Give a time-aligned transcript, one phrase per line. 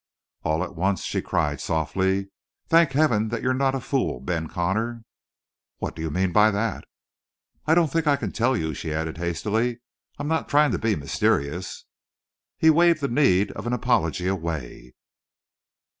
[0.43, 2.31] All at once she cried softly:
[2.67, 5.03] "Thank Heaven that you're not a fool, Ben Connor!"
[5.77, 6.85] "What do you mean by that?"
[7.67, 9.79] "I don't think I can tell you." She added hastily:
[10.17, 11.85] "I'm not trying to be mysterious."
[12.57, 14.95] He waved the need of an apology away.